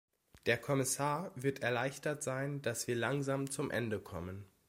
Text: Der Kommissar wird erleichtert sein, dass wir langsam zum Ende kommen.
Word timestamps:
Der 0.47 0.57
Kommissar 0.57 1.31
wird 1.35 1.61
erleichtert 1.61 2.23
sein, 2.23 2.63
dass 2.63 2.87
wir 2.87 2.95
langsam 2.95 3.51
zum 3.51 3.69
Ende 3.69 3.99
kommen. 3.99 4.47